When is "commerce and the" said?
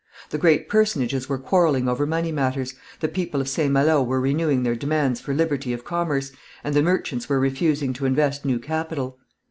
5.85-6.81